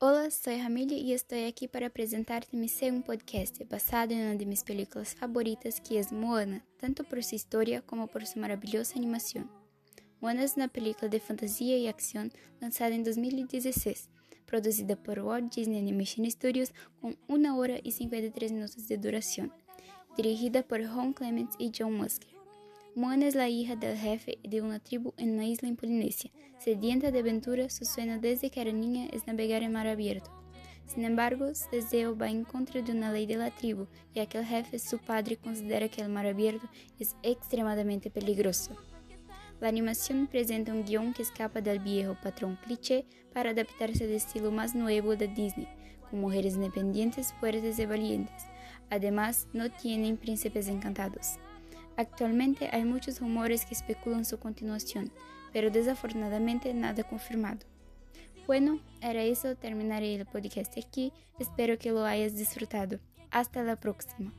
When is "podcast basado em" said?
3.02-4.26